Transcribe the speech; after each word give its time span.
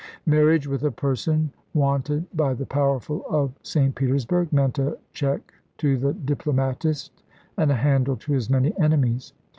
Marriage 0.25 0.65
with 0.65 0.83
a 0.83 0.89
person 0.89 1.51
wanted 1.75 2.25
by 2.35 2.55
the 2.55 2.65
powerful 2.65 3.23
of 3.29 3.51
St. 3.61 3.93
Petersburg 3.93 4.51
meant 4.51 4.79
a 4.79 4.97
check 5.13 5.53
to 5.77 5.95
the 5.95 6.11
diplomatist 6.13 7.11
and 7.55 7.69
a 7.69 7.75
handle 7.75 8.15
to 8.17 8.33
his 8.33 8.49
many 8.49 8.73
enemies. 8.79 9.33